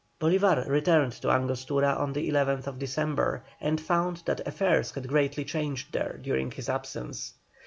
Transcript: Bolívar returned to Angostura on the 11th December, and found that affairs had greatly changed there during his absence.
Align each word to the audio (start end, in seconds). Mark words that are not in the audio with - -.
Bolívar 0.19 0.67
returned 0.67 1.11
to 1.21 1.29
Angostura 1.29 1.89
on 1.93 2.13
the 2.13 2.27
11th 2.27 2.75
December, 2.79 3.43
and 3.59 3.79
found 3.79 4.23
that 4.25 4.47
affairs 4.47 4.89
had 4.89 5.07
greatly 5.07 5.45
changed 5.45 5.91
there 5.93 6.17
during 6.19 6.49
his 6.49 6.67
absence. 6.69 7.35